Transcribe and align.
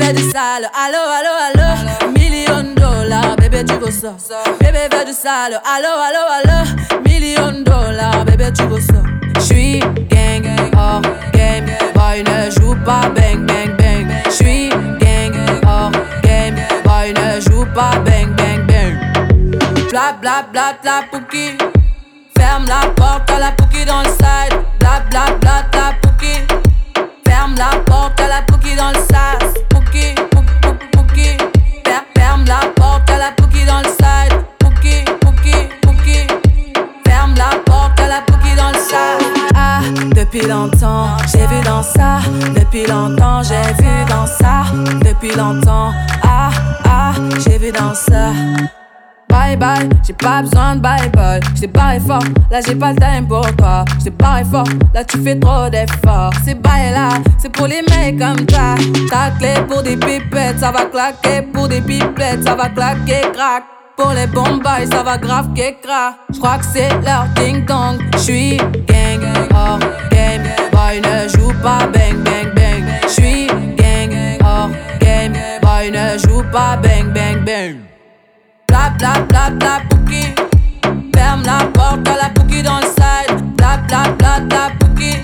allo, 0.00 0.98
allo, 1.18 1.32
allo. 1.48 2.12
Million 2.12 2.74
dollars, 2.74 3.36
bébé, 3.36 3.64
tu 3.64 3.74
veux 3.74 3.90
ça. 3.90 4.14
Bébé 4.60 4.88
du 5.04 5.12
sale, 5.12 5.60
allo, 5.64 5.88
allo, 5.88 6.22
allo. 6.30 7.02
Million 7.04 7.62
dollars, 7.62 8.24
bébé, 8.24 8.52
tu 8.56 8.62
veux 8.64 8.80
ça. 8.80 9.02
J'suis 9.40 9.80
gang, 10.08 10.46
hors 10.76 11.02
game. 11.32 11.66
Boy, 11.94 12.22
ne 12.22 12.50
joue 12.50 12.74
pas 12.84 13.08
bang, 13.14 13.44
bang, 13.46 13.76
bang. 13.76 14.06
J'suis 14.30 14.70
gang, 15.00 15.34
hors 15.66 15.92
game. 16.22 16.56
Boy, 16.84 17.12
ne 17.12 17.40
joue 17.40 17.66
pas 17.74 17.98
bang, 18.04 18.34
bang, 18.36 18.66
bang. 18.66 18.96
Bla, 19.90 20.16
bla, 20.20 20.46
bla, 20.52 20.74
bla, 20.82 21.02
pouki. 21.10 21.58
Ferme 22.38 22.66
la 22.66 22.88
porte 22.96 23.30
à 23.30 23.38
la 23.38 23.50
pouki 23.52 23.84
dans 23.84 24.00
le 24.00 24.08
side. 24.08 24.58
Bla, 24.78 25.02
bla, 25.10 25.34
bla, 25.40 25.62
bla. 25.70 25.72
Depuis 40.32 40.48
longtemps, 40.48 41.08
j'ai 41.30 41.46
vu 41.46 41.60
dans 41.62 41.82
ça. 41.82 42.20
Depuis 42.54 42.86
longtemps, 42.86 43.42
j'ai 43.42 43.82
vu 43.82 43.90
dans 44.08 44.26
ça. 44.26 44.64
Depuis 45.04 45.34
longtemps, 45.36 45.92
ah, 46.22 46.48
ah, 46.86 47.12
j'ai 47.44 47.58
vu 47.58 47.70
dans 47.70 47.92
ça. 47.92 48.30
Bye 49.28 49.56
bye, 49.56 49.88
j'ai 50.06 50.14
pas 50.14 50.40
besoin 50.40 50.76
de 50.76 50.80
bye 50.80 51.10
bye. 51.10 51.40
J't'ai 51.54 51.66
barré 51.66 52.00
fort, 52.00 52.22
là 52.50 52.60
j'ai 52.66 52.74
pas 52.74 52.92
le 52.92 52.98
time 52.98 53.28
pour 53.28 53.44
toi. 53.56 53.84
J't'ai 54.00 54.10
barré 54.10 54.44
fort, 54.44 54.68
là 54.94 55.04
tu 55.04 55.18
fais 55.22 55.38
trop 55.38 55.68
d'efforts. 55.68 56.32
C'est 56.44 56.54
bye 56.54 56.92
là, 56.92 57.10
c'est 57.38 57.50
pour 57.50 57.66
les 57.66 57.82
mecs 57.90 58.18
comme 58.18 58.46
ça. 58.48 58.74
Ta 59.10 59.30
clé 59.38 59.54
pour 59.68 59.82
des 59.82 59.96
pipettes, 59.96 60.60
ça 60.60 60.70
va 60.70 60.86
claquer. 60.86 61.42
Pour 61.52 61.68
des 61.68 61.82
pipettes, 61.82 62.44
ça 62.44 62.54
va 62.54 62.70
claquer, 62.70 63.20
crack. 63.34 63.64
Pour 63.96 64.12
les 64.12 64.26
bombes, 64.26 64.62
ça 64.90 65.02
va 65.02 65.18
grave 65.18 65.48
crack. 65.54 66.14
J'crois 66.32 66.58
que 66.58 66.64
c'est 66.64 66.88
leur 67.04 67.26
ding 67.36 67.66
dong. 67.66 68.00
J'suis 68.16 68.56
gang, 68.56 69.20
hors 69.54 69.78
game. 70.10 70.21
Boy 70.92 71.00
ne 71.00 71.26
joue 71.26 71.52
pas 71.62 71.86
bang 71.86 72.22
bang 72.22 72.52
bang. 72.54 72.84
J'suis 73.08 73.46
gang, 73.78 74.12
hors 74.44 74.68
game. 75.00 75.32
Boy 75.62 75.90
ne 75.90 76.18
joue 76.18 76.42
pas 76.52 76.76
bang 76.82 77.10
bang 77.14 77.42
bang. 77.46 77.76
Bla 78.68 78.92
bla 78.98 79.12
bla 79.26 79.48
bla 79.52 79.80
pouki 79.88 80.34
Ferme 81.14 81.44
la 81.46 81.64
porte 81.72 82.06
à 82.06 82.16
la 82.24 82.28
pouki 82.28 82.62
dans 82.62 82.76
le 82.76 82.84
side 82.84 83.40
Bla 83.56 83.78
bla 83.88 84.02
bla 84.18 84.40
bla 84.40 84.70
pouki 84.78 85.16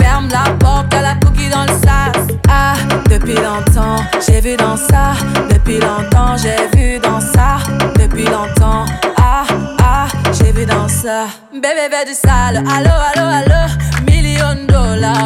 Ferme 0.00 0.28
la 0.30 0.54
porte 0.58 0.94
à 0.94 1.02
la 1.02 1.14
pouki 1.16 1.50
dans 1.50 1.64
le 1.64 1.78
sas 1.84 2.34
Ah, 2.48 2.72
depuis 3.10 3.34
longtemps, 3.34 4.02
j'ai 4.26 4.40
vu 4.40 4.56
dans 4.56 4.78
ça. 4.78 5.12
Depuis 5.50 5.80
longtemps, 5.80 6.34
j'ai 6.38 6.78
vu 6.78 6.98
dans 6.98 7.20
ça. 7.20 7.58
Depuis 7.98 8.24
longtemps, 8.24 8.86
ah, 9.18 9.44
ah, 9.82 10.06
j'ai 10.32 10.50
vu 10.50 10.64
dans 10.64 10.88
ça. 10.88 11.26
Bébé 11.52 11.90
veut 11.92 12.06
du 12.06 12.14
sale, 12.14 12.64
allo 12.74 12.98
Million 13.18 13.44
dollars, 13.44 13.78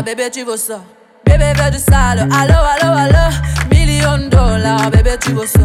bébé 0.04 0.30
tu 0.30 0.44
veux 0.44 0.56
ça. 0.56 0.80
Bébé 1.24 1.52
veut 1.56 1.70
du 1.70 1.78
sale, 1.78 2.20
allo, 2.20 2.54
allo, 2.80 2.96
allo. 2.96 3.36
Million 3.70 4.28
dollars, 4.28 4.90
bébé 4.90 5.16
tu 5.20 5.32
veux 5.32 5.46
ça. 5.46 5.60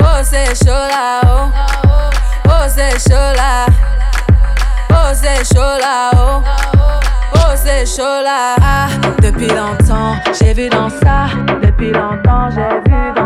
Oh 0.00 0.20
c'est 0.24 0.54
chaud 0.56 0.70
là, 0.70 1.20
oh 1.24 1.50
Oh 2.46 2.66
c'est 2.68 2.98
chaud 2.98 3.34
là. 3.36 3.66
Oh 4.90 5.14
c'est 5.14 5.44
chaud 5.54 5.78
là, 5.80 6.10
Oh 7.34 7.38
c'est 7.54 7.86
chaud 7.86 8.22
là. 8.22 8.56
Ah, 8.60 8.88
depuis 9.22 9.48
longtemps, 9.48 10.16
j'ai 10.38 10.52
vu 10.52 10.68
dans 10.68 10.88
ça. 10.90 11.26
Depuis 11.62 11.92
longtemps, 11.92 12.48
j'ai 12.50 12.90
vu 12.90 13.12
dans 13.14 13.21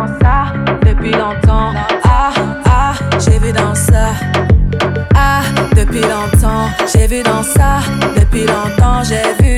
depuis 6.07 6.09
longtemps, 6.09 6.69
j'ai 6.93 7.07
vu 7.07 7.23
dans 7.23 7.43
ça 7.43 7.81
Depuis 8.17 8.47
longtemps, 8.47 9.03
j'ai 9.03 9.43
vu 9.43 9.56